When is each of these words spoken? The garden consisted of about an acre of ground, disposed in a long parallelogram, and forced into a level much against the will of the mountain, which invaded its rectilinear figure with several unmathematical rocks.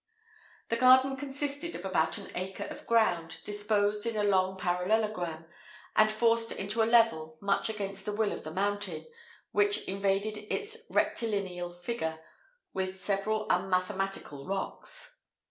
The 0.69 0.77
garden 0.77 1.15
consisted 1.15 1.75
of 1.75 1.85
about 1.85 2.17
an 2.17 2.31
acre 2.33 2.63
of 2.63 2.87
ground, 2.87 3.39
disposed 3.45 4.07
in 4.07 4.15
a 4.17 4.23
long 4.23 4.57
parallelogram, 4.57 5.45
and 5.95 6.11
forced 6.11 6.51
into 6.51 6.81
a 6.81 6.89
level 6.89 7.37
much 7.39 7.69
against 7.69 8.05
the 8.05 8.11
will 8.11 8.31
of 8.31 8.43
the 8.43 8.49
mountain, 8.51 9.05
which 9.51 9.83
invaded 9.83 10.37
its 10.51 10.87
rectilinear 10.89 11.69
figure 11.69 12.17
with 12.73 12.99
several 12.99 13.45
unmathematical 13.51 14.47
rocks. 14.47 15.19